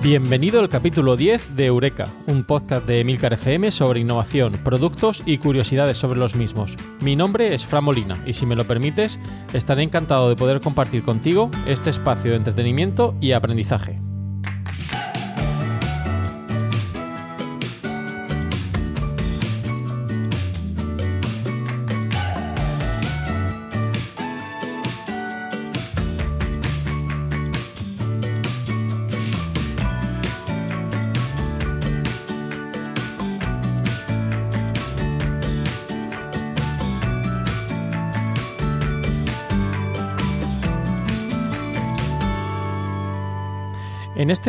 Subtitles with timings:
[0.00, 5.38] Bienvenido al capítulo 10 de Eureka, un podcast de Emilcar FM sobre innovación, productos y
[5.38, 6.76] curiosidades sobre los mismos.
[7.00, 9.18] Mi nombre es Fran Molina y si me lo permites,
[9.52, 13.98] estaré encantado de poder compartir contigo este espacio de entretenimiento y aprendizaje.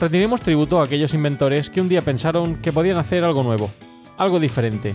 [0.00, 3.70] rendiremos tributo a aquellos inventores que un día pensaron que podían hacer algo nuevo,
[4.16, 4.94] algo diferente,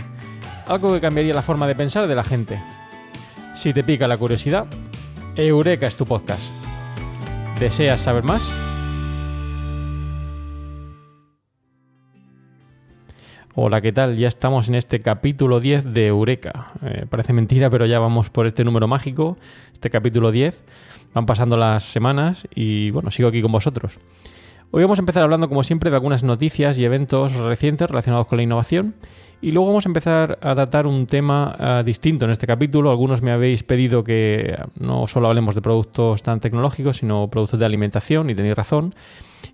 [0.66, 2.60] algo que cambiaría la forma de pensar de la gente.
[3.54, 4.66] Si te pica la curiosidad,
[5.36, 6.52] Eureka es tu podcast.
[7.60, 8.52] ¿Deseas saber más?
[13.54, 14.18] Hola, ¿qué tal?
[14.18, 16.74] Ya estamos en este capítulo 10 de Eureka.
[16.82, 19.38] Eh, parece mentira, pero ya vamos por este número mágico,
[19.72, 20.64] este capítulo 10.
[21.14, 24.00] Van pasando las semanas y bueno, sigo aquí con vosotros.
[24.72, 28.38] Hoy vamos a empezar hablando, como siempre, de algunas noticias y eventos recientes relacionados con
[28.38, 28.96] la innovación.
[29.42, 32.90] Y luego vamos a empezar a tratar un tema uh, distinto en este capítulo.
[32.90, 37.66] Algunos me habéis pedido que no solo hablemos de productos tan tecnológicos, sino productos de
[37.66, 38.96] alimentación, y tenéis razón.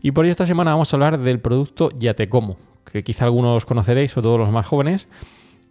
[0.02, 2.58] Y por ello esta semana vamos a hablar del producto Ya Te Como,
[2.92, 5.08] que quizá algunos conoceréis, sobre todo los más jóvenes,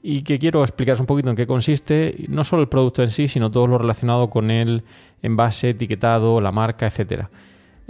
[0.03, 3.27] y que quiero explicaros un poquito en qué consiste, no solo el producto en sí,
[3.27, 4.85] sino todo lo relacionado con el
[5.23, 7.31] envase, etiquetado, la marca, etcétera.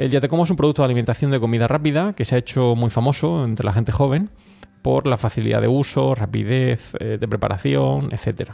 [0.00, 2.88] El Yatecomo es un producto de alimentación de comida rápida que se ha hecho muy
[2.88, 4.30] famoso entre la gente joven
[4.80, 8.52] por la facilidad de uso, rapidez eh, de preparación, etc.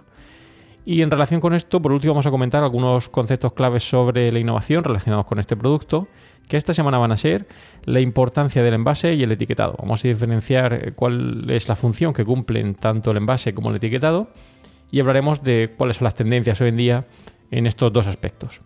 [0.85, 4.41] Y en relación con esto, por último vamos a comentar algunos conceptos claves sobre la
[4.41, 6.09] innovación relacionados con este producto,
[6.49, 7.47] que esta semana van a ser
[7.85, 9.77] la importancia del envase y el etiquetado.
[9.79, 13.77] Vamos a diferenciar eh, cuál es la función que cumplen tanto el envase como el
[13.77, 14.33] etiquetado
[14.91, 17.07] y hablaremos de cuáles son las tendencias hoy en día
[17.53, 18.63] en estos dos aspectos.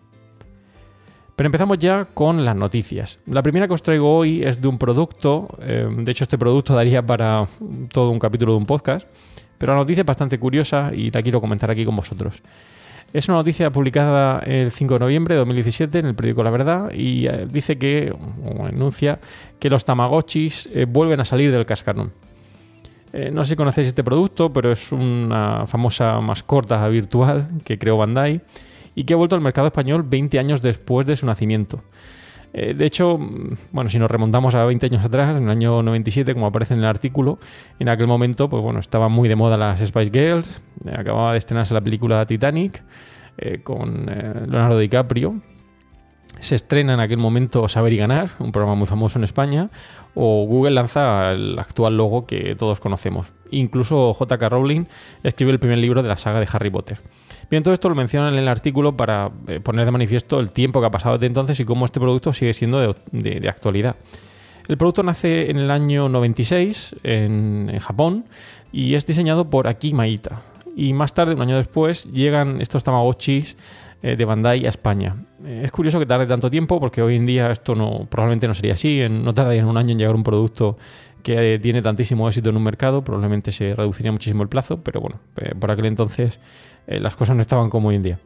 [1.35, 3.19] Pero empezamos ya con las noticias.
[3.25, 6.75] La primera que os traigo hoy es de un producto, eh, de hecho este producto
[6.75, 7.47] daría para
[7.91, 9.07] todo un capítulo de un podcast,
[9.57, 12.41] pero la noticia es bastante curiosa y la quiero comentar aquí con vosotros.
[13.13, 16.91] Es una noticia publicada el 5 de noviembre de 2017 en el periódico La Verdad
[16.93, 18.13] y eh, dice que,
[18.43, 19.19] o anuncia,
[19.59, 22.13] que los Tamagotchis eh, vuelven a salir del cascarón.
[23.33, 28.41] no sé si conocéis este producto, pero es una famosa mascota virtual que creó Bandai
[28.95, 31.81] y que ha vuelto al mercado español 20 años después de su nacimiento.
[32.53, 35.81] Eh, de hecho, mm, bueno, si nos remontamos a 20 años atrás, en el año
[35.83, 37.39] 97, como aparece en el artículo,
[37.79, 41.37] en aquel momento, pues bueno, estaban muy de moda las Spice Girls, eh, acababa de
[41.37, 42.83] estrenarse la película Titanic
[43.37, 45.41] eh, con Leonardo DiCaprio,
[46.39, 49.69] se estrena en aquel momento Saber y Ganar, un programa muy famoso en España,
[50.15, 53.31] o Google lanza el actual logo que todos conocemos.
[53.51, 54.49] Incluso J.K.
[54.49, 54.85] Rowling
[55.23, 56.99] escribe el primer libro de la saga de Harry Potter.
[57.51, 60.79] Bien, todo esto lo mencionan en el artículo para eh, poner de manifiesto el tiempo
[60.79, 63.97] que ha pasado desde entonces y cómo este producto sigue siendo de, actualidad.
[64.69, 68.23] El producto nace en el año 96 en, en Japón
[68.71, 70.41] y es diseñado por Aki Maita.
[70.77, 73.57] Y más tarde, un año después, llegan estos Tamagotchis
[74.01, 75.17] eh, de Bandai a España.
[75.43, 78.53] Eh, es curioso que tarde tanto tiempo porque hoy en día esto no, probablemente no
[78.53, 80.77] sería así, no tardaría un año en llegar un producto
[81.21, 85.19] que tiene tantísimo éxito en un mercado, probablemente se reduciría muchísimo el plazo, pero bueno,
[85.59, 86.39] por aquel entonces
[86.87, 88.19] eh, las cosas no estaban como hoy en día.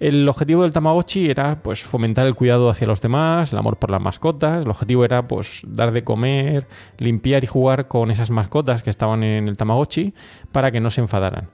[0.00, 3.90] El objetivo del Tamagotchi era pues fomentar el cuidado hacia los demás, el amor por
[3.90, 4.64] las mascotas.
[4.64, 6.66] El objetivo era pues dar de comer,
[6.98, 10.12] limpiar y jugar con esas mascotas que estaban en el Tamagotchi
[10.50, 11.50] para que no se enfadaran.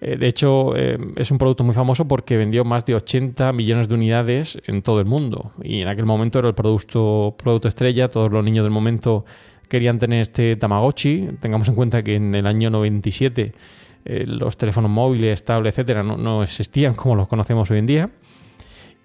[0.00, 3.94] Eh, de hecho, es un producto muy famoso porque vendió más de 80 millones de
[3.94, 5.52] unidades en todo el mundo.
[5.62, 8.08] Y en aquel momento era el producto, producto estrella.
[8.08, 9.24] Todos los niños del momento
[9.68, 11.28] querían tener este Tamagotchi.
[11.40, 13.52] Tengamos en cuenta que en el año 97
[14.04, 18.10] eh, los teléfonos móviles, tablets, etcétera, no, existían como los conocemos hoy en día.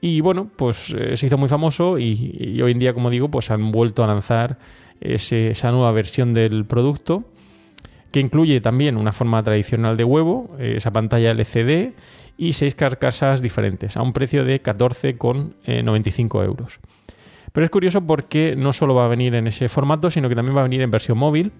[0.02, 3.52] Y bueno, pues eh, se hizo muy famoso y, hoy en día, como digo, pues
[3.52, 4.58] han vuelto a lanzar
[5.02, 7.24] esa nueva versión del producto
[8.12, 11.94] que incluye también una forma tradicional de huevo, eh, esa pantalla LCD
[12.38, 16.80] y seis carcasas diferentes a un precio de 14,95 euros.
[17.52, 20.56] Pero es curioso porque no solo va a venir en ese formato, sino que también
[20.56, 21.52] va a venir en versión móvil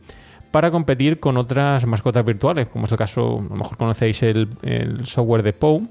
[0.52, 4.48] para competir con otras mascotas virtuales, como es el caso, a lo mejor conocéis el,
[5.06, 5.88] software de POW,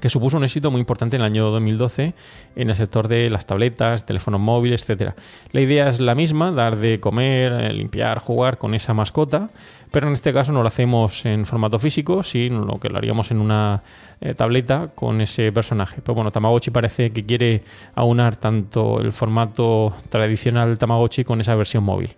[0.00, 2.14] que supuso un éxito muy importante en el año 2012
[2.54, 5.14] en el sector de las tabletas, teléfonos móviles, etc.
[5.50, 9.50] La idea es la misma, dar de comer, eh, limpiar, jugar con esa mascota,
[9.90, 13.40] pero en este caso no lo hacemos en formato físico, sino que lo haríamos en
[13.40, 13.82] una
[14.20, 16.00] eh, tableta con ese personaje.
[16.00, 17.64] Pero bueno, Tamagotchi parece que quiere
[17.96, 22.14] aunar tanto el formato tradicional Tamagotchi con esa versión móvil.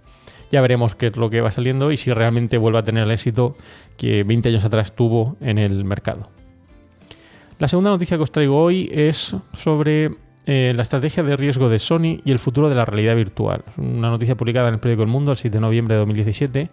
[0.50, 3.10] Ya veremos qué es lo que va saliendo y si realmente vuelve a tener el
[3.10, 3.56] éxito
[3.96, 6.28] que 20 años atrás tuvo en el mercado.
[7.58, 10.10] La segunda noticia que os traigo hoy es sobre
[10.46, 13.62] eh, la estrategia de riesgo de Sony y el futuro de la realidad virtual.
[13.76, 16.70] Una noticia publicada en el periódico El Mundo el 7 de noviembre de 2017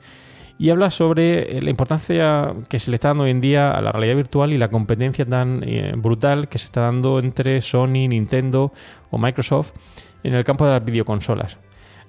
[0.58, 3.82] y habla sobre eh, la importancia que se le está dando hoy en día a
[3.82, 8.08] la realidad virtual y la competencia tan eh, brutal que se está dando entre Sony,
[8.08, 8.72] Nintendo
[9.12, 9.74] o Microsoft
[10.24, 11.58] en el campo de las videoconsolas.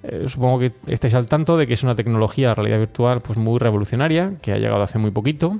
[0.03, 3.59] Eh, supongo que estáis al tanto de que es una tecnología, realidad virtual, pues muy
[3.59, 5.59] revolucionaria, que ha llegado hace muy poquito,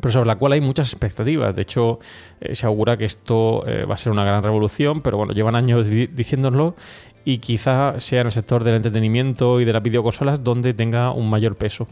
[0.00, 1.54] pero sobre la cual hay muchas expectativas.
[1.54, 1.98] De hecho,
[2.40, 5.56] eh, se augura que esto eh, va a ser una gran revolución, pero bueno, llevan
[5.56, 6.76] años diciéndolo
[7.24, 11.28] y quizá sea en el sector del entretenimiento y de las videoconsolas donde tenga un
[11.28, 11.88] mayor peso.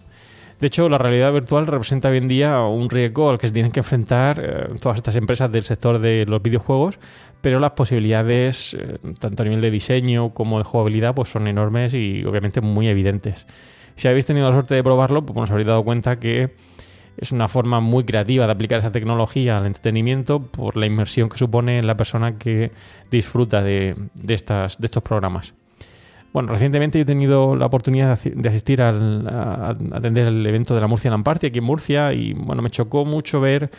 [0.61, 3.73] De hecho, la realidad virtual representa hoy en día un riesgo al que se tienen
[3.73, 6.99] que enfrentar todas estas empresas del sector de los videojuegos,
[7.45, 11.93] pero las posibilidades, eh, tanto a nivel de diseño como de jugabilidad, pues son enormes
[11.93, 13.47] y obviamente muy evidentes.
[13.97, 16.55] Si habéis tenido la suerte de probarlo, pues os habréis dado cuenta que
[17.19, 21.37] es una forma muy creativa de aplicar esa tecnología al entretenimiento por la inmersión que
[21.37, 22.73] supone la persona que
[23.11, 23.95] disfruta de,
[24.27, 25.53] estas, de estos programas.
[26.35, 30.89] Bueno, recientemente he tenido la oportunidad de asistir al, a, atender el evento de la
[30.89, 33.71] Murcia Lamparty aquí en Murcia y bueno, me chocó mucho ver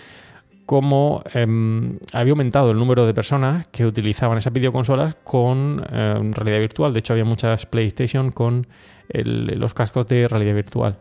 [0.65, 6.59] cómo em, había aumentado el número de personas que utilizaban esas videoconsolas con em, realidad
[6.59, 6.93] virtual.
[6.93, 8.65] De hecho, había muchas PlayStation con
[9.09, 10.97] los cascos de realidad virtual.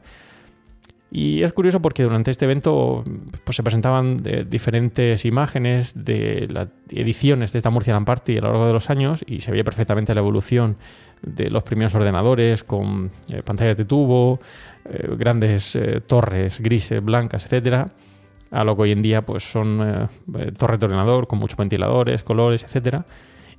[1.17, 3.05] Y es curioso porque durante este evento
[3.45, 4.17] pues, se presentaban
[4.49, 8.91] diferentes imágenes de las ediciones de esta Murcia Land Party a lo largo de los
[8.91, 10.77] años y se veía perfectamente la evolución
[11.23, 14.41] de los primeros ordenadores con eh, pantallas de tubo,
[14.87, 17.93] eh, grandes eh, torres grises, blancas, etcétera
[18.55, 20.09] a lo que hoy en día pues son eh,
[20.39, 23.05] eh, torres de ordenador con muchos ventiladores, colores, etcétera.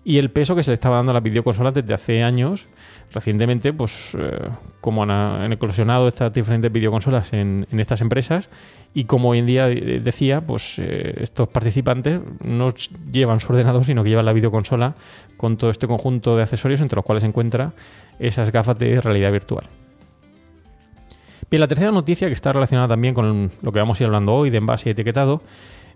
[0.08, 2.68] Y el peso que se le estaba dando a las videoconsolas desde hace años,
[3.12, 4.50] recientemente, pues eh,
[4.80, 8.50] como han, eclosionado estas diferentes videoconsolas en, estas empresas
[8.94, 12.70] y como hoy en día decía, pues estos participantes no
[13.12, 14.94] llevan su ordenador, sino que llevan la videoconsola
[15.38, 17.74] con todo este conjunto de accesorios entre los cuales se encuentra
[18.20, 19.66] esas gafas de realidad virtual.
[21.50, 24.36] Bien, la tercera noticia que está relacionada también con lo que vamos a ir hablando
[24.36, 25.42] hoy de envase y etiquetado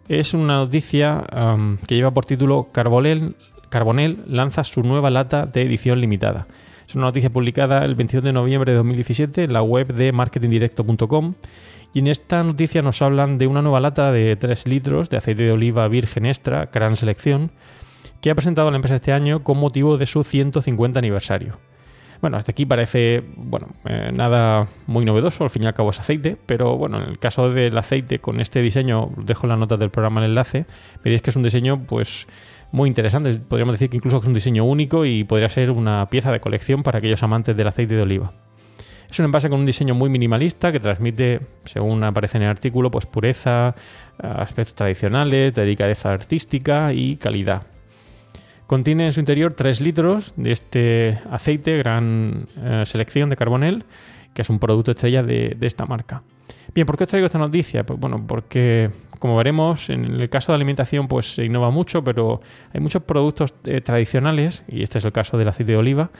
[0.07, 1.23] es una noticia
[1.87, 3.35] que lleva por título Carbonell,
[3.69, 6.47] Carbonell lanza su nueva lata de edición limitada.
[6.87, 11.35] Es una noticia publicada el 22 de noviembre de 2017 en la web de marketingdirecto.com
[11.93, 15.43] y en esta noticia nos hablan de una nueva lata de 3 litros de aceite
[15.43, 17.51] de oliva virgen extra, gran selección,
[18.21, 21.57] que ha presentado la empresa este año con motivo de su 150 aniversario.
[22.21, 26.01] Bueno, hasta aquí parece, bueno, eh, nada muy novedoso, al fin y al cabo es
[26.01, 29.77] aceite, pero bueno, en el caso del aceite con este diseño, dejo en la nota
[29.77, 30.65] del programa el enlace,
[31.01, 32.27] veréis que es un diseño pues
[32.71, 36.31] muy interesante, podríamos decir que incluso es un diseño único y podría ser una pieza
[36.31, 38.33] de colección para aquellos amantes del aceite de oliva.
[39.09, 42.91] Es un envase con un diseño muy minimalista que transmite, según aparece en el artículo,
[42.91, 43.73] pues pureza,
[44.19, 47.63] aspectos tradicionales, delicadeza artística y calidad.
[48.67, 53.83] Contiene en su interior 3 litros de este aceite, gran eh, selección de Carbonel,
[54.35, 56.21] que es un producto estrella de, esta marca.
[56.73, 57.85] Bien, ¿por qué os traigo esta noticia?
[57.85, 58.89] Pues bueno, porque
[59.19, 62.39] como veremos, en el caso de alimentación pues se innova mucho, pero
[62.73, 66.11] hay muchos productos eh, tradicionales, y este es el caso del aceite de oliva,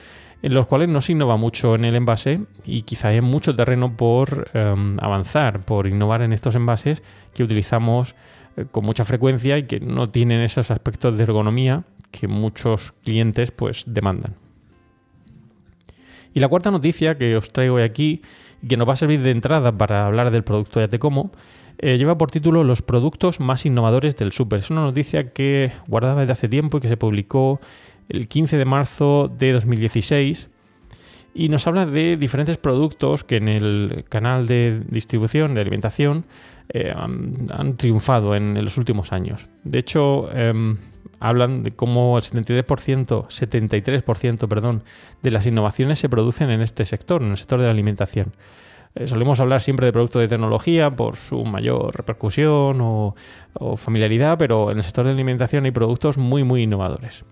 [0.41, 3.95] en los cuales no se innova mucho en el envase y quizá hay mucho terreno
[3.97, 8.15] por em, avanzar, por innovar en estos envases que utilizamos
[8.55, 13.51] eh, con mucha frecuencia y que no tienen esos aspectos de ergonomía que muchos clientes
[13.51, 14.35] pues demandan.
[16.33, 18.21] Y la cuarta noticia que os traigo hoy aquí
[18.67, 21.31] que nos va a servir de entrada para hablar del producto Ya Te Como,
[21.77, 24.59] eh, lleva por título Los productos más innovadores del súper.
[24.59, 27.59] Es una noticia que guardaba desde hace tiempo y que se publicó
[28.09, 30.49] el 15 de marzo de 2016
[31.33, 36.25] y nos habla de diferentes productos que en el canal de distribución de alimentación
[36.71, 39.47] eh, han, triunfado en, los últimos años.
[39.63, 40.77] De hecho, em,
[41.19, 44.83] hablan de cómo el 73%, 73% perdón,
[45.23, 48.33] de las innovaciones se producen en este sector, en el sector de la alimentación.
[48.95, 53.15] Eh, solemos hablar siempre de productos de tecnología por su mayor repercusión o,
[53.75, 57.25] familiaridad, pero en el sector de la alimentación hay productos muy, muy innovadores.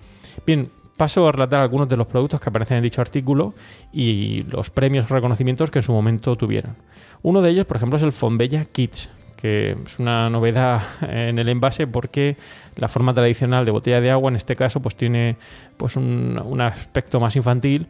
[0.46, 3.54] Bien, paso a relatar algunos de los productos que aparecen en dicho artículo
[3.94, 6.76] y los premios o reconocimientos que en su momento tuvieron.
[7.22, 11.48] Uno de ellos, por ejemplo, es el Fonbella Kids, que es una novedad en el
[11.48, 12.36] envase porque
[12.76, 15.38] la forma tradicional de botella de agua en este caso pues tiene
[15.78, 17.88] pues un, aspecto más infantil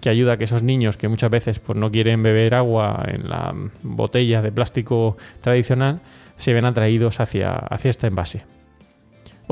[0.00, 3.28] que ayuda a que esos niños que muchas veces pues no quieren beber agua en
[3.28, 6.00] la botella de plástico tradicional
[6.36, 8.59] se ven atraídos hacia, hacia este envase.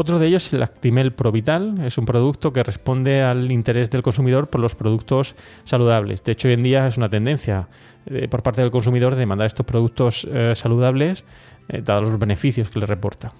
[0.00, 4.02] Otro de ellos es el Actimel Provital, es un producto que responde al interés del
[4.02, 6.22] consumidor por los productos saludables.
[6.22, 7.66] De hecho, hoy en día es una tendencia
[8.06, 11.24] eh, por parte del consumidor de demandar estos productos eh, saludables,
[11.68, 13.32] eh, dados los beneficios que le reporta.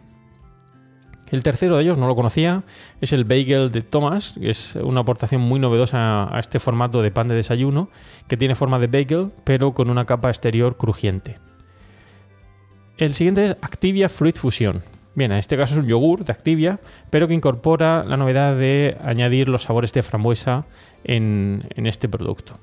[1.30, 2.64] El tercero de ellos, no lo conocía,
[3.00, 7.12] es el bagel de Thomas, que es una aportación muy novedosa a este formato de
[7.12, 7.88] pan de desayuno,
[8.26, 11.38] que tiene forma de bagel, pero con una capa exterior crujiente.
[12.96, 14.97] El siguiente es Activia Fruit Fusion.
[15.18, 16.78] Bien, en este caso es un yogur de Activia,
[17.10, 20.66] pero que incorpora la novedad de añadir los sabores de frambuesa
[21.02, 22.56] en, este producto.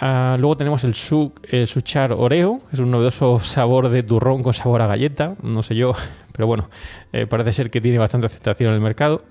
[0.00, 4.86] Ah, luego tenemos el, Suchar Oreo, es un novedoso sabor de turrón con sabor a
[4.86, 5.92] galleta, no sé yo,
[6.32, 6.70] pero bueno,
[7.12, 9.22] eh, parece ser que tiene bastante aceptación en el mercado.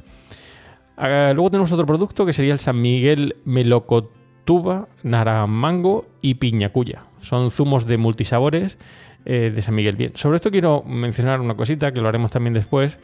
[0.98, 7.06] Ah, luego tenemos otro producto que sería el San Miguel Melocotuba, Naramango y Piñacuya.
[7.22, 8.78] Son zumos de multisabores
[9.30, 9.98] eh, de San Miguel.
[9.98, 12.98] Bien, sobre esto quiero mencionar una cosita que lo haremos también después.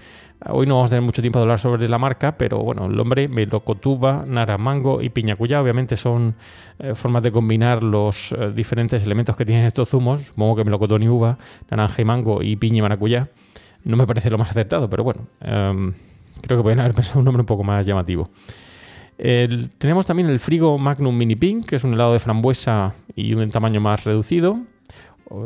[0.47, 2.95] Hoy no vamos a tener mucho tiempo de hablar sobre la marca, pero bueno, el
[2.95, 6.35] nombre Melocotuba, Naramango y Piñacuya obviamente son
[6.79, 10.21] eh, formas de combinar los eh, diferentes elementos que tienen estos zumos.
[10.21, 11.37] Supongo que melocotón y uva,
[11.69, 13.27] naranja y mango y piña y maracuyá.
[13.83, 15.91] No me parece lo más acertado, pero bueno, em,
[16.41, 18.29] creo que pueden haber pensado un nombre un poco más llamativo.
[19.17, 23.51] tenemos también el Frigo Magnum Mini Pink, que es un helado de frambuesa y un
[23.51, 24.61] tamaño más reducido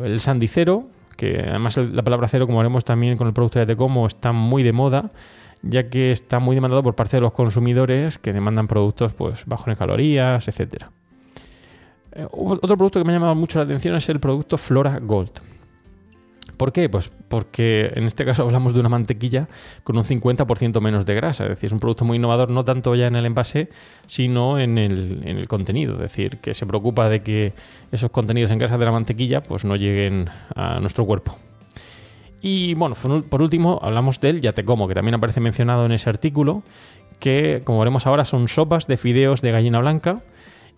[0.04, 3.66] el Sandy Cero, que además la palabra cero, como veremos también con el producto de
[3.66, 5.12] Tecomo, está muy de moda,
[5.64, 9.68] ya que está muy demandado por parte de los consumidores que demandan productos pues, bajos
[9.68, 10.84] en calorías, etc.
[12.14, 15.42] Eh, otro producto que me ha llamado mucho la atención es el producto Flora Gold.
[16.58, 16.90] ¿Por qué?
[16.90, 19.48] Pues porque en este caso hablamos de una mantequilla
[19.84, 21.44] con un 50% menos de grasa.
[21.44, 23.70] Es decir, es un producto muy innovador no tanto ya en el envase,
[24.06, 25.94] sino en el, contenido.
[25.94, 27.54] Es decir, que se preocupa de que
[27.92, 31.38] esos contenidos en grasa de la mantequilla pues no lleguen a nuestro cuerpo.
[32.42, 32.96] Y bueno,
[33.30, 36.64] por último hablamos del ya te como, que también aparece mencionado en ese artículo,
[37.20, 40.22] que como veremos ahora son sopas de fideos de gallina blanca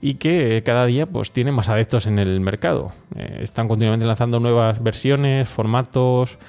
[0.01, 2.91] y que cada día pues tienen más adeptos en el mercado.
[3.15, 6.39] Eh, están continuamente lanzando nuevas versiones, formatos,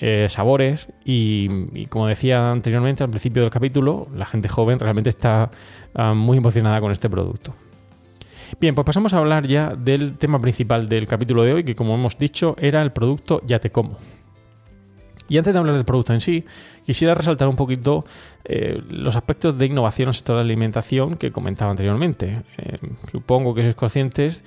[0.00, 5.50] eh, sabores y, como decía anteriormente al principio del capítulo, la gente joven realmente está
[5.94, 7.54] ah, muy emocionada con este producto.
[8.60, 11.94] Bien, pues pasamos a hablar ya del tema principal del capítulo de hoy, que como
[11.94, 13.98] hemos dicho era el producto Ya te como.
[15.28, 16.44] Y antes de hablar del producto en sí,
[16.84, 18.04] quisiera resaltar un poquito
[18.44, 22.42] eh, los aspectos de innovación en el sector de la alimentación que comentaba anteriormente.
[22.58, 22.78] Eh,
[23.10, 24.44] supongo que sois conscientes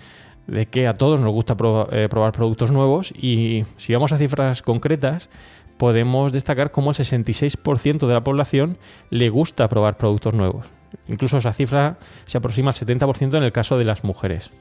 [0.47, 1.55] de que a todos nos gusta
[1.91, 5.29] eh, probar productos nuevos y si vamos a cifras concretas,
[5.77, 8.77] podemos destacar cómo el 66% de la población
[9.09, 10.71] le gusta probar productos nuevos.
[11.07, 14.51] Incluso esa cifra se aproxima al 70% en el caso de las mujeres.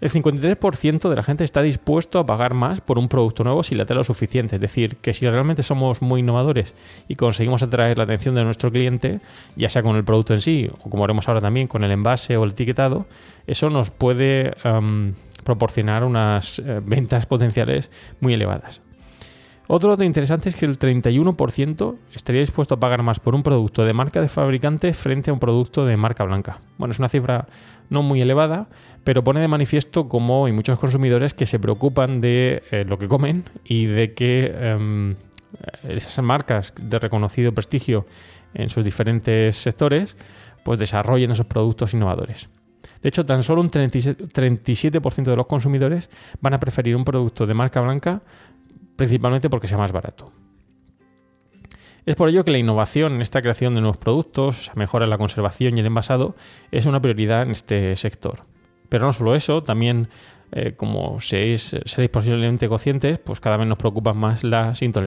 [0.00, 3.74] El 53% de la gente está dispuesto a pagar más por un producto nuevo si
[3.74, 4.56] le atrae lo suficiente.
[4.56, 6.74] Es decir, que si realmente somos muy innovadores
[7.08, 9.20] y conseguimos atraer la atención de nuestro cliente,
[9.56, 12.36] ya sea con el producto en sí o como haremos ahora también con el envase
[12.36, 13.06] o el etiquetado,
[13.46, 14.52] eso nos puede
[15.44, 18.82] proporcionar unas eh, ventas potenciales muy elevadas.
[19.68, 23.84] Otro dato interesante es que el 31% estaría dispuesto a pagar más por un producto
[23.84, 26.60] de marca de fabricante frente a un producto de marca blanca.
[26.78, 27.46] Bueno, es una cifra
[27.90, 28.68] no muy elevada,
[29.02, 33.08] pero pone de manifiesto cómo hay muchos consumidores que se preocupan de eh, lo que
[33.08, 35.16] comen y de que em,
[35.88, 38.06] esas marcas de reconocido prestigio
[38.54, 40.16] en sus diferentes sectores
[40.64, 42.48] pues desarrollen esos productos innovadores.
[43.02, 47.54] De hecho, tan solo un 37% de los consumidores van a preferir un producto de
[47.54, 48.22] marca blanca
[48.96, 50.32] principalmente porque sea más barato.
[52.06, 55.76] Es por ello que la innovación en esta creación de nuevos productos, mejora la conservación
[55.76, 56.36] y el envasado,
[56.70, 58.44] es una prioridad en este sector.
[58.88, 60.08] Pero no solo eso, también
[60.52, 65.06] eh, como seréis, seréis, posiblemente conscientes, pues cada vez nos preocupan más las intolerancias.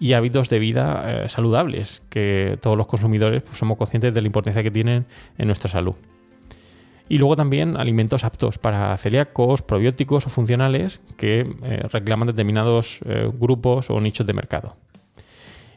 [0.00, 4.26] y hábitos de vida eh, saludables, que todos los consumidores pues, somos conscientes de la
[4.26, 5.04] importancia que tienen
[5.36, 5.94] en nuestra salud.
[7.10, 13.30] Y luego también alimentos aptos para celíacos, probióticos o funcionales que eh, reclaman determinados eh,
[13.38, 14.76] grupos o nichos de mercado.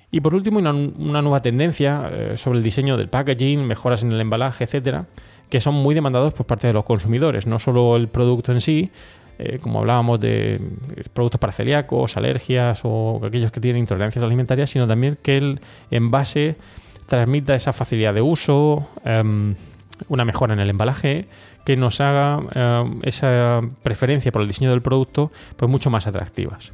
[0.10, 4.22] Y por último, una, una nueva tendencia sobre el diseño del packaging, mejoras en el
[4.22, 5.08] embalaje, etcétera,
[5.50, 7.48] que son muy demandados por parte de los consumidores.
[7.48, 8.92] No solo el producto en sí,
[9.40, 10.60] eh, como hablábamos de
[11.14, 15.60] productos para celíacos, alergias o aquellos que tienen intolerancias alimentarias, sino también que el
[15.92, 16.56] envase
[17.08, 19.56] transmita esa facilidad de uso, em,
[20.08, 21.28] una mejora en el embalaje,
[21.66, 26.74] que nos haga em, esa preferencia por el diseño del producto pues mucho más atractivas.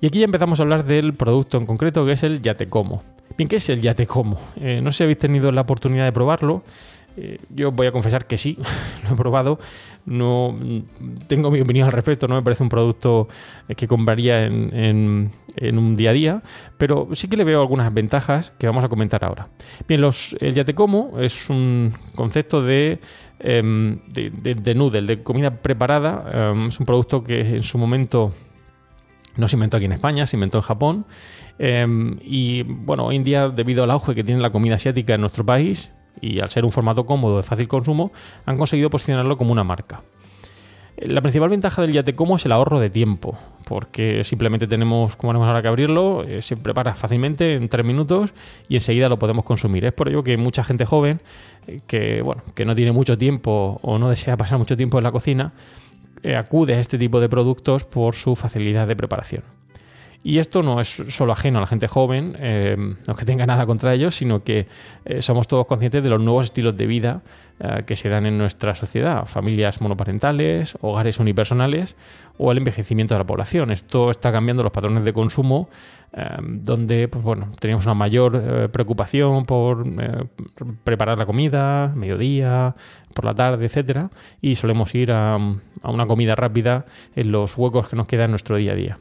[0.00, 3.02] Y aquí ya empezamos a hablar del producto en concreto, que es el Yatecomo.
[3.36, 4.38] Bien, ¿qué es el Yatecomo?
[4.60, 6.62] Eh, no sé si habéis tenido la oportunidad de probarlo.
[7.20, 8.56] Eh, yo voy a confesar que sí,
[9.08, 9.58] lo he probado.
[10.06, 10.56] No
[11.26, 13.28] tengo mi opinión al respecto, no me parece un producto
[13.76, 16.42] que compraría en, un día a día,
[16.78, 19.48] pero sí que le veo algunas ventajas que vamos a comentar ahora.
[19.86, 20.02] Bien,
[20.40, 23.00] el Yatecomo es un concepto de,
[23.40, 26.52] em, de, noodle, de comida preparada.
[26.52, 28.32] Em, es un producto que en su momento
[29.36, 31.06] no se inventó aquí en España, se inventó en Japón.
[31.58, 35.20] Em, y bueno, hoy en día, debido al auge que tiene la comida asiática en
[35.20, 38.12] nuestro país, y al ser un formato cómodo de fácil consumo,
[38.46, 40.02] han conseguido posicionarlo como una marca.
[41.00, 45.46] La principal ventaja del Yatecomo es el ahorro de tiempo, porque simplemente tenemos, como haremos
[45.46, 48.34] ahora que abrirlo, eh, se prepara fácilmente en tres minutos
[48.68, 49.84] y enseguida lo podemos consumir.
[49.84, 51.20] Es por ello que mucha gente joven
[51.68, 55.04] eh, que, bueno, que no tiene mucho tiempo o no desea pasar mucho tiempo en
[55.04, 55.52] la cocina,
[56.24, 59.44] eh, acude a este tipo de productos por su facilidad de preparación.
[60.24, 63.66] Y esto no es solo ajeno a la gente joven, eh, no que tenga nada
[63.66, 64.66] contra ellos, sino que
[65.04, 67.22] eh, somos todos conscientes de los nuevos estilos de vida
[67.60, 71.94] eh, que se dan en nuestra sociedad, familias monoparentales, hogares unipersonales
[72.36, 73.70] o el envejecimiento de la población.
[73.70, 75.68] Esto está cambiando los patrones de consumo,
[76.40, 79.84] donde pues bueno, teníamos una mayor preocupación por
[80.84, 82.76] preparar la comida, mediodía,
[83.12, 84.08] por la tarde, etcétera,
[84.40, 88.30] y solemos ir a, a una comida rápida en los huecos que nos quedan en
[88.30, 88.98] nuestro día a día.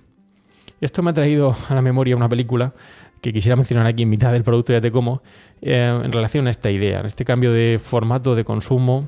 [0.79, 2.73] Esto me ha traído a la memoria una película
[3.21, 5.23] que quisiera mencionar aquí en mitad del producto Ya Te Como,
[5.61, 9.07] eh, en relación a esta idea, este cambio de formato de consumo,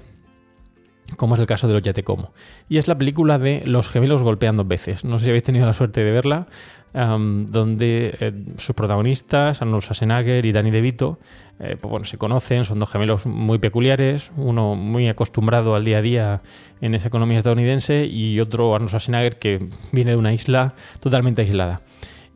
[1.17, 2.33] como es el caso de los Ya Te Como.
[2.67, 5.05] Y es la película de Los gemelos golpeando veces.
[5.05, 6.47] No sé si habéis tenido la suerte de verla,
[6.93, 11.19] donde eh, sus protagonistas, Arnold Schwarzenegger y Danny DeVito,
[11.59, 15.99] eh, pues bueno, se conocen, son dos gemelos muy peculiares, uno muy acostumbrado al día
[15.99, 16.41] a día
[16.81, 21.81] en esa economía estadounidense y otro Arnold Schwarzenegger que viene de una isla totalmente aislada.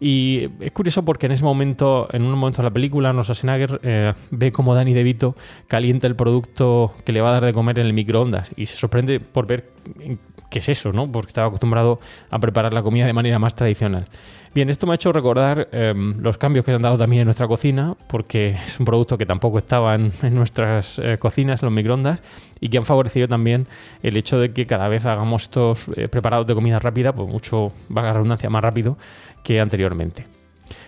[0.06, 3.80] Y es curioso porque en ese momento, en un momento de la película, Arnold Schwarzenegger
[3.84, 5.34] eh, ve como Danny DeVito
[5.68, 8.76] calienta el producto que le va a dar de comer en el microondas y se
[8.76, 9.70] sorprende por ver
[10.50, 11.10] qué es eso, ¿no?
[11.10, 14.08] Porque estaba acostumbrado a preparar la comida de manera más tradicional.
[14.54, 17.26] Bien, esto me ha hecho recordar em, los cambios que se han dado también en
[17.26, 21.74] nuestra cocina, porque es un producto que tampoco estaba en, nuestras eh, cocinas, en los
[21.74, 22.22] microondas,
[22.60, 23.68] y que han favorecido también
[24.04, 27.72] el hecho de que cada vez hagamos estos eh, preparados de comida rápida, pues mucho,
[27.96, 28.98] va la redundancia, más rápido
[29.44, 30.26] que anteriormente.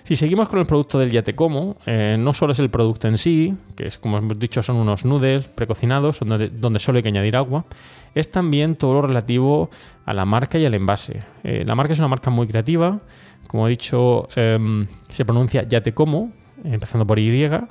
[0.04, 3.56] Si seguimos con el producto del Yatecomo, eh, no solo es el producto en sí,
[3.76, 7.36] que es como hemos dicho son unos noodles precocinados donde, donde solo hay que añadir
[7.36, 7.66] agua,
[8.14, 9.70] es también todo lo relativo
[10.06, 11.24] a la marca y al envase.
[11.44, 13.02] la marca es una marca muy creativa,
[13.48, 16.32] como he dicho, em, se pronuncia ya te como,
[16.64, 17.68] empezando por Y,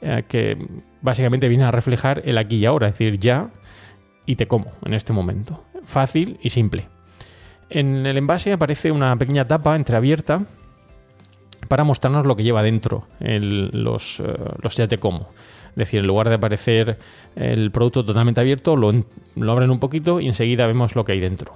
[0.00, 0.58] eh, que
[1.00, 3.50] básicamente viene a reflejar el aquí y ahora, es decir, ya
[4.26, 5.64] y te como en este momento.
[5.84, 6.91] Fácil y simple.
[7.74, 10.44] En el envase aparece una pequeña tapa entreabierta
[11.68, 14.24] para mostrarnos lo que lleva dentro los, uh,
[14.60, 14.88] los Es
[15.74, 16.98] decir, en lugar de aparecer
[17.34, 18.92] el producto totalmente abierto, lo,
[19.36, 21.54] lo abren un poquito y enseguida vemos lo que hay dentro.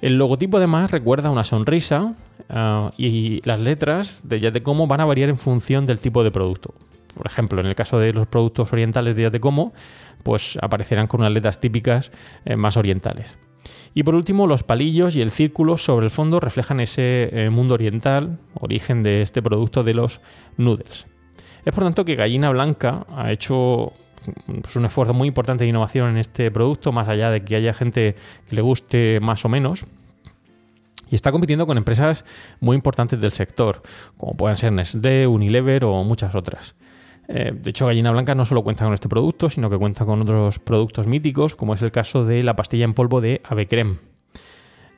[0.00, 2.14] El logotipo además recuerda una sonrisa
[2.48, 6.72] uh, y las letras de Yatecomo van a variar en función del tipo de producto.
[7.14, 9.74] Por ejemplo, en el caso de los productos orientales de Yatecomo,
[10.22, 12.10] pues aparecerán con unas letras típicas
[12.46, 13.36] eh, más orientales.
[13.94, 17.74] Y por último, los palillos y el círculo sobre el fondo reflejan ese eh, mundo
[17.74, 20.20] oriental, origen de este producto de los
[20.56, 21.06] noodles.
[21.64, 23.92] Es por tanto que Gallina Blanca ha hecho
[24.62, 27.72] pues, un esfuerzo muy importante de innovación en este producto, más allá de que haya
[27.72, 28.16] gente
[28.48, 29.86] que le guste más o menos.
[31.08, 32.24] Y está compitiendo con empresas
[32.60, 33.82] muy importantes del sector,
[34.16, 36.74] como pueden ser Nestlé, Unilever o muchas otras.
[37.28, 40.22] Eh, de hecho, Gallina Blanca no solo cuenta con este producto, sino que cuenta con
[40.22, 43.98] otros productos míticos, como es el caso de la pastilla en polvo de Avecrem.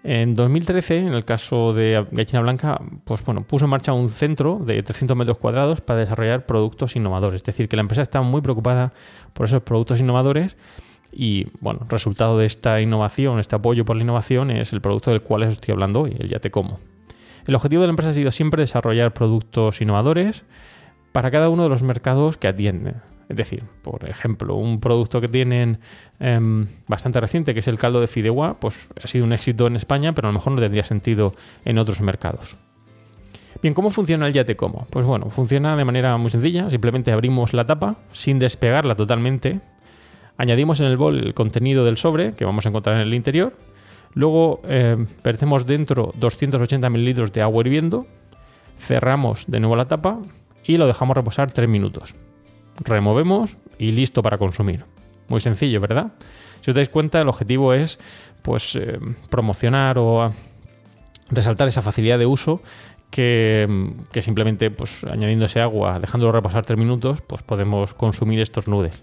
[0.08, 4.60] En 2013, en el caso de Gallina Blanca, pues bueno, puso en marcha un centro
[4.64, 7.40] de 300 metros cuadrados para desarrollar productos innovadores.
[7.40, 8.92] Es decir, que la empresa está muy preocupada
[9.32, 10.56] por esos productos innovadores
[11.10, 15.22] y, bueno, resultado de esta innovación, este apoyo por la innovación, es el producto del
[15.22, 16.78] cual estoy hablando hoy, el Ya Te Como.
[17.46, 20.44] El objetivo de la empresa ha sido siempre desarrollar productos innovadores,
[21.16, 22.96] para cada uno de los mercados que atienden.
[23.30, 25.78] Es decir, por ejemplo, un producto que tienen
[26.20, 29.76] em, bastante reciente, que es el caldo de fideuá, pues ha sido un éxito en
[29.76, 31.32] España, pero a lo mejor no tendría sentido
[31.64, 32.58] en otros mercados.
[33.62, 34.86] Bien, ¿cómo funciona el Yate Como?
[34.90, 36.68] Pues bueno, funciona de manera muy sencilla.
[36.68, 39.60] Simplemente abrimos la tapa sin despegarla totalmente.
[40.36, 43.56] Añadimos en el bol el contenido del sobre que vamos a encontrar en el interior.
[44.12, 44.98] Luego eh,
[45.66, 48.06] dentro 280 mililitros de agua hirviendo.
[48.78, 50.20] Cerramos de nuevo la tapa
[50.66, 52.14] y lo dejamos reposar 3 minutos.
[52.80, 54.84] Removemos y listo para consumir.
[55.28, 56.12] Muy sencillo, ¿verdad?
[56.60, 57.98] Si os dais cuenta, el objetivo es
[58.42, 58.98] pues eh,
[59.30, 60.32] promocionar o
[61.30, 62.60] resaltar esa facilidad de uso
[63.10, 68.68] que, que, simplemente pues añadiendo ese agua, dejándolo reposar 3 minutos, pues podemos consumir estos
[68.68, 69.02] nudes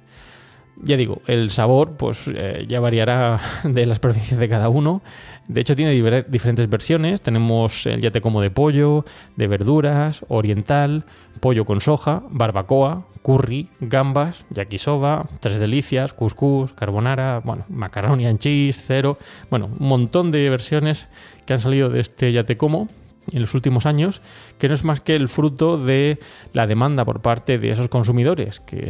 [0.84, 5.02] ya digo, el sabor pues eh, ya variará de las preferencias de cada uno.
[5.48, 5.92] De hecho tiene
[6.28, 7.22] diferentes versiones.
[7.22, 11.06] Tenemos el yate como de pollo, de verduras, oriental,
[11.40, 18.84] pollo con soja, barbacoa, curry, gambas, yakisoba, tres delicias, couscous, carbonara, bueno, macaroni and cheese,
[18.86, 19.18] cero,
[19.50, 21.10] bueno, un montón de versiones
[21.46, 22.90] que han salido de este yate como
[23.32, 24.22] en los últimos años,
[24.58, 26.20] que no es más que el fruto de
[26.54, 28.90] la demanda por parte de esos consumidores que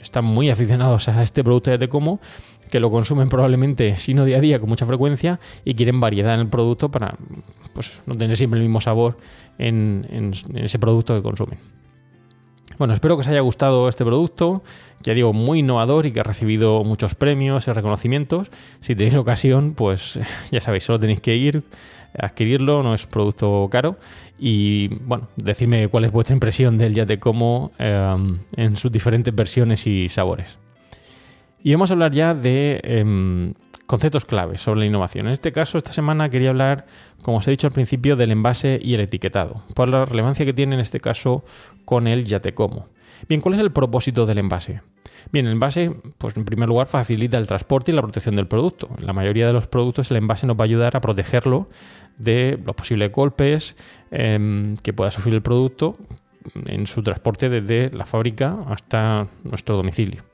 [0.00, 2.20] están muy aficionados a este producto de como,
[2.70, 6.34] que lo consumen probablemente, si no día a día, con mucha frecuencia y quieren variedad
[6.34, 7.16] en el producto para
[7.72, 9.18] pues, no tener siempre el mismo sabor
[9.58, 11.77] en ese producto que consumen.
[12.78, 14.62] Bueno, espero que os haya gustado este producto,
[15.02, 18.50] ya digo, muy innovador y que ha recibido muchos premios y reconocimientos.
[18.80, 20.18] Si tenéis ocasión, pues
[20.52, 21.64] ya sabéis, solo tenéis que ir
[22.16, 23.96] adquirirlo, no es producto caro.
[24.38, 29.86] Y bueno, decidme cuál es vuestra impresión del Yate Como em, en sus diferentes versiones
[29.86, 30.58] y sabores.
[31.62, 33.54] Y vamos a hablar ya de em,
[33.88, 35.26] conceptos claves sobre la innovación.
[35.26, 36.84] En este caso, esta semana quería hablar,
[37.22, 40.52] como os he dicho al principio, del envase y el etiquetado, por la relevancia que
[40.52, 41.42] tiene en este caso
[41.86, 42.88] con el Yate Como.
[43.30, 44.82] Bien, ¿cuál es el propósito del envase?
[45.32, 48.90] Bien, el envase, pues en primer lugar, facilita el transporte y la protección del producto.
[48.98, 51.70] En la mayoría de los productos el envase nos va a ayudar a protegerlo
[52.18, 53.74] de los posibles golpes
[54.10, 55.96] em, que pueda sufrir el producto
[56.66, 60.24] en su transporte desde la fábrica hasta nuestro domicilio.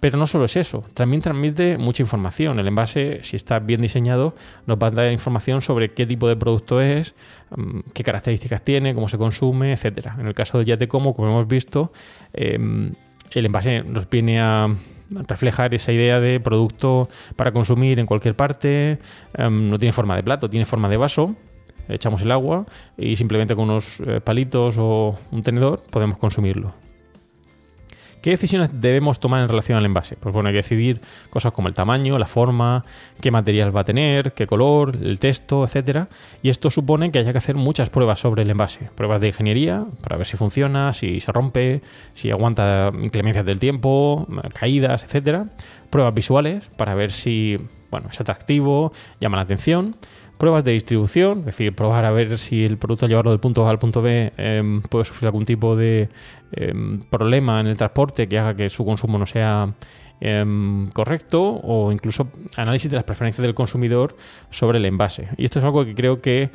[0.00, 2.58] Pero no solo es eso, también transmite mucha información.
[2.58, 4.34] El envase, si está bien diseñado,
[4.66, 7.14] nos va a dar información sobre qué tipo de producto es,
[7.56, 10.12] em, qué características tiene, cómo se consume, etc.
[10.18, 11.92] En el caso de Yate Como, como hemos visto,
[12.32, 12.94] em,
[13.30, 14.74] el envase nos viene a
[15.28, 18.98] reflejar esa idea de producto para consumir en cualquier parte,
[19.34, 21.36] em, no tiene forma de plato, tiene forma de vaso,
[21.88, 22.64] echamos el agua
[22.96, 26.89] y simplemente con unos eh, palitos o un tenedor podemos consumirlo.
[28.22, 30.16] ¿Qué decisiones debemos tomar en relación al envase?
[30.16, 32.84] Pues bueno, hay que decidir cosas como el tamaño, la forma,
[33.22, 36.06] qué material va a tener, qué color, el texto, etc.
[36.42, 38.90] Y esto supone que haya que hacer muchas pruebas sobre el envase.
[38.94, 41.80] Pruebas de ingeniería para ver si funciona, si se rompe,
[42.12, 45.46] si aguanta inclemencias del tiempo, caídas, etc.
[45.88, 47.56] Pruebas visuales para ver si
[47.90, 49.96] bueno, es atractivo, llama la atención
[50.40, 53.66] pruebas de distribución, es decir, probar a ver si el producto al llevarlo del punto
[53.66, 56.08] A al punto B em, puede sufrir algún tipo de
[56.52, 59.74] em, problema en el transporte que haga que su consumo no sea
[60.18, 64.16] em, correcto o incluso análisis de las preferencias del consumidor
[64.48, 65.28] sobre el envase.
[65.36, 66.50] Y esto es algo que creo que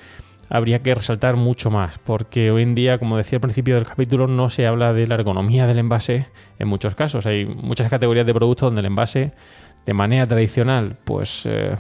[0.50, 4.28] habría que resaltar mucho más, porque hoy en día, como decía al principio del capítulo,
[4.28, 7.28] no se habla de la ergonomía del envase en muchos casos.
[7.28, 9.32] Hay muchas categorías de productos donde el envase
[9.86, 11.76] de manera tradicional, pues eh,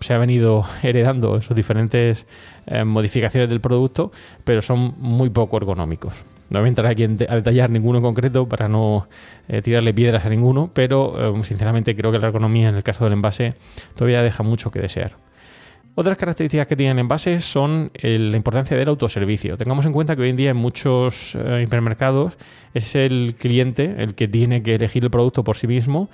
[0.00, 2.26] se ha venido heredando sus diferentes
[2.66, 4.10] eh, modificaciones del producto,
[4.44, 6.24] pero son muy poco ergonómicos.
[6.48, 9.08] No voy a entrar aquí a detallar ninguno en concreto para no
[9.48, 13.14] eh, tirarle piedras a ninguno, pero sinceramente creo que la ergonomía en el caso del
[13.14, 13.54] envase
[13.94, 15.12] todavía deja mucho que desear.
[15.94, 19.58] Otras características que tienen envases son la importancia del autoservicio.
[19.58, 22.38] Tengamos en cuenta que hoy en día en muchos hipermercados
[22.72, 26.08] es el cliente el que tiene que elegir el producto por sí mismo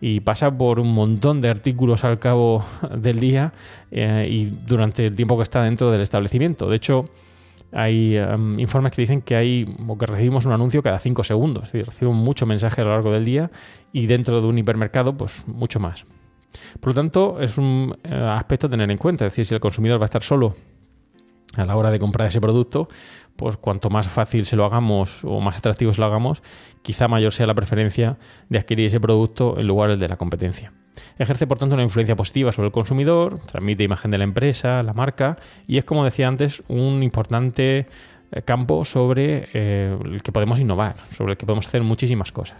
[0.00, 2.64] y pasa por un montón de artículos al cabo
[2.96, 3.52] del día
[3.90, 6.68] eh, y durante el tiempo que está dentro del establecimiento.
[6.68, 7.06] De hecho,
[7.72, 11.64] hay em, informes que dicen que hay o que recibimos un anuncio cada 5 segundos,
[11.64, 13.50] es decir, recibimos mucho mensaje a lo largo del día
[13.92, 16.04] y dentro de un hipermercado, pues mucho más.
[16.80, 19.60] Por lo tanto, es un eh, aspecto a tener en cuenta, es decir, si el
[19.60, 20.54] consumidor va a estar solo
[21.56, 22.88] a la hora de comprar ese producto,
[23.36, 26.42] pues cuanto más fácil se lo hagamos o más atractivo se lo hagamos,
[26.82, 28.16] quizá mayor sea la preferencia
[28.48, 30.72] de adquirir ese producto en lugar del de la competencia.
[31.18, 34.92] Ejerce por tanto una influencia positiva sobre el consumidor, transmite imagen de la empresa, la
[34.92, 35.36] marca
[35.66, 37.86] y es como decía antes un importante
[38.30, 42.58] eh, campo sobre eh, el que podemos innovar, sobre el que podemos hacer muchísimas cosas.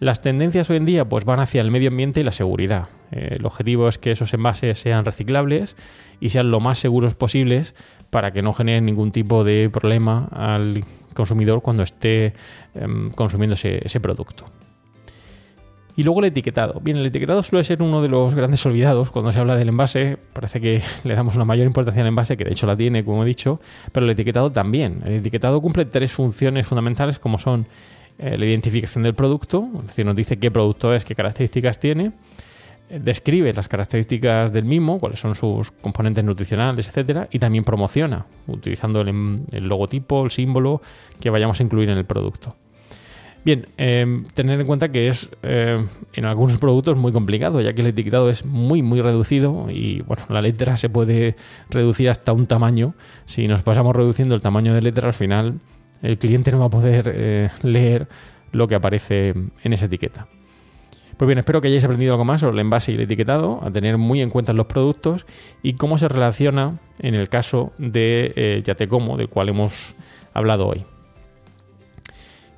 [0.00, 2.88] Las tendencias hoy en día pues, van hacia el medio ambiente y la seguridad.
[3.10, 5.76] Eh, el objetivo es que esos envases sean reciclables
[6.20, 7.74] y sean lo más seguros posibles
[8.10, 12.32] para que no generen ningún tipo de problema al consumidor cuando esté
[12.74, 14.46] em, consumiendo ese, producto.
[15.96, 16.80] Y luego el etiquetado.
[16.80, 20.16] Bien, el etiquetado suele ser uno de los grandes olvidados cuando se habla del envase.
[20.32, 23.24] Parece que le damos una mayor importancia al envase, que de hecho la tiene, como
[23.24, 23.60] he dicho,
[23.92, 25.02] pero el etiquetado también.
[25.04, 27.66] El etiquetado cumple tres funciones fundamentales como son
[28.18, 32.12] eh, la identificación del producto, es decir, nos dice qué producto es, qué características tiene,
[32.90, 39.02] describe las características del mismo, cuáles son sus componentes nutricionales, etcétera, y también promociona, utilizando
[39.02, 40.80] el, logotipo, el símbolo
[41.20, 42.56] que vayamos a incluir en el producto.
[43.44, 47.82] Bien, em, tener en cuenta que es eh, en algunos productos muy complicado, ya que
[47.82, 51.36] el etiquetado es muy, muy reducido y bueno, la letra se puede
[51.70, 52.94] reducir hasta un tamaño.
[53.26, 55.60] Si nos pasamos reduciendo el tamaño de letra, al final
[56.02, 58.08] el cliente no va a poder eh, leer
[58.52, 60.26] lo que aparece en esa etiqueta.
[61.18, 63.72] Pues bien, espero que hayáis aprendido algo más sobre el envase y el etiquetado, a
[63.72, 65.26] tener muy en cuenta los productos
[65.64, 69.96] y cómo se relaciona en el caso de eh, Yatecomo, del cual hemos
[70.32, 70.84] hablado hoy.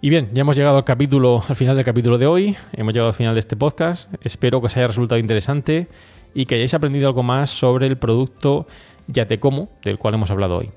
[0.03, 3.09] Y bien, ya hemos llegado al capítulo, al final del capítulo de hoy, hemos llegado
[3.09, 4.12] al final de este podcast.
[4.23, 5.88] Espero que os haya resultado interesante
[6.35, 8.66] y que hayáis aprendido algo más sobre el producto
[9.07, 10.70] Yatecomo, del cual hemos hablado hoy.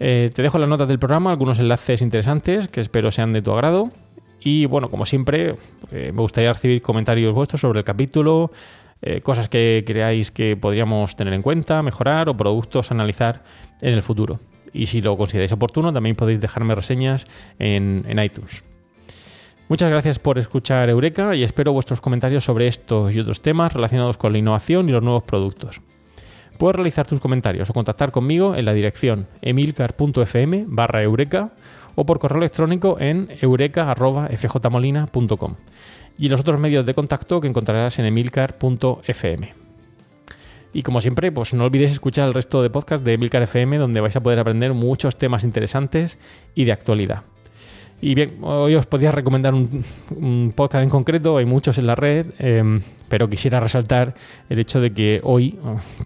[0.00, 3.52] Eh, te dejo las notas del programa algunos enlaces interesantes que espero sean de tu
[3.52, 3.90] agrado.
[4.44, 5.54] Y bueno, como siempre,
[5.90, 8.50] eh, me gustaría recibir comentarios vuestros sobre el capítulo,
[9.00, 13.44] eh, cosas que creáis que podríamos tener en cuenta, mejorar o productos analizar
[13.80, 14.40] en el futuro.
[14.72, 17.26] Y si lo consideráis oportuno, también podéis dejarme reseñas
[17.58, 18.64] en, en iTunes.
[19.68, 24.16] Muchas gracias por escuchar Eureka y espero vuestros comentarios sobre estos y otros temas relacionados
[24.16, 25.80] con la innovación y los nuevos productos.
[26.58, 31.52] Puedes realizar tus comentarios o contactar conmigo en la dirección emilcar.fm barra eureka
[31.94, 35.56] o por correo electrónico en eureka.fjmolina.com
[36.18, 39.54] y los otros medios de contacto que encontrarás en emilcar.fm.
[40.74, 44.00] Y como siempre, pues no olvidéis escuchar el resto de podcasts de Emilcar FM donde
[44.00, 46.18] vais a poder aprender muchos temas interesantes
[46.54, 47.22] y de actualidad.
[48.00, 52.26] Y bien, hoy os podía recomendar un, podcast en concreto, hay muchos en la red,
[52.40, 54.14] em, pero quisiera resaltar
[54.48, 55.56] el hecho de que hoy,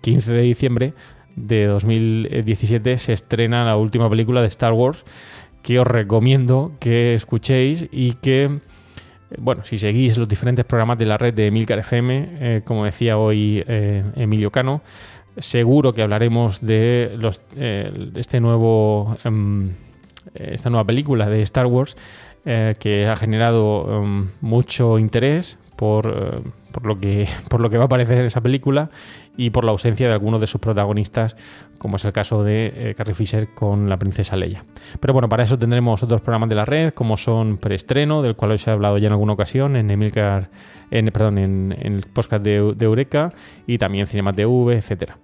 [0.03, 0.92] 15 de diciembre
[1.37, 5.07] de 2017, se estrena la última película de Star Wars,
[5.66, 8.61] que os recomiendo que escuchéis y que,
[9.37, 13.18] bueno, si seguís los diferentes programas de la red de Emilcar FM, eh, como decía
[13.18, 14.83] hoy eh, Emilio Cano,
[15.37, 19.72] seguro que hablaremos de los, eh, este nuevo em,
[20.35, 21.96] esta nueva película de Star Wars
[22.44, 27.84] que ha generado um, mucho interés por, eh, por, lo que, por lo que va
[27.84, 28.90] a aparecer en esa película
[29.36, 31.36] y por la ausencia de algunos de sus protagonistas,
[31.78, 34.64] como es el caso de eh, Carrie Fisher con la princesa Leia.
[34.98, 38.52] Pero bueno, para eso tendremos otros programas de la red, como son Preestreno, del cual
[38.52, 40.50] os he hablado ya en alguna ocasión, en Emilcar,
[40.90, 43.32] en, perdón, en, el podcast de, Eureka,
[43.66, 45.18] y también Cinema TV, etcétera.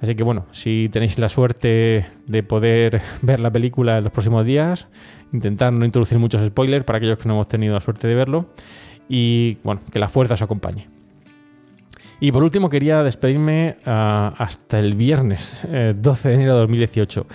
[0.00, 4.46] Así que bueno, si tenéis la suerte de poder ver la película en los próximos
[4.46, 4.86] días,
[5.32, 8.46] intentad no introducir muchos spoilers para aquellos que no hemos tenido la suerte de verlo.
[9.08, 10.86] Y bueno, que la fuerza os acompañe.
[12.20, 17.26] Y por último quería despedirme ah, hasta el viernes 12 eh, de enero de 2018.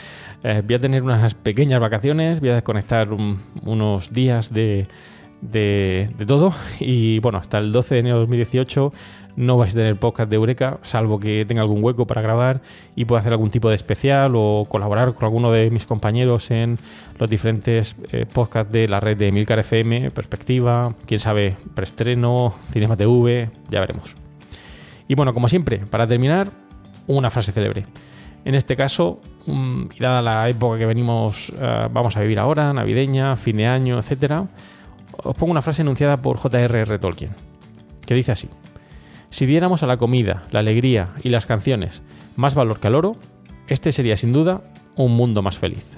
[0.43, 3.07] Eh, voy a tener unas pequeñas vacaciones, voy a desconectar
[3.63, 4.87] unos días de,
[5.41, 8.93] de, todo y bueno, hasta el 12 de enero de 2018
[9.35, 12.61] no vais a tener podcast de Eureka, salvo que tenga algún hueco para grabar
[12.95, 16.77] y pueda hacer algún tipo de especial o colaborar con alguno de mis compañeros en
[17.17, 22.95] los diferentes eh, podcasts de la red de Milcar FM, Perspectiva, quién sabe, preestreno, Cinema
[22.95, 24.15] TV, ya veremos.
[25.07, 26.49] Y bueno, como siempre, para terminar,
[27.07, 27.85] una frase célebre.
[28.45, 32.73] En este caso, um, y dada la época que venimos, uh, vamos a vivir ahora,
[32.73, 34.43] navideña, fin de año, etc.,
[35.15, 36.99] os pongo una frase enunciada por J.R.R.
[36.99, 37.31] Tolkien,
[38.05, 38.49] que dice así.
[39.33, 42.03] Si diéramos a la comida, la alegría y las canciones
[42.35, 43.15] más valor que al oro,
[43.67, 44.61] este sería sin duda
[44.95, 45.97] un mundo más feliz.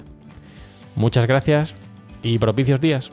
[0.94, 1.74] Muchas gracias
[2.22, 3.12] y propicios días.